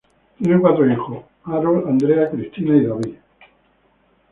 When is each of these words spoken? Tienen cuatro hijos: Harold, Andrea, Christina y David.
Tienen 0.35 0.61
cuatro 0.61 0.91
hijos: 0.91 1.25
Harold, 1.43 1.87
Andrea, 1.87 2.27
Christina 2.31 2.75
y 2.75 2.85
David. 2.87 3.13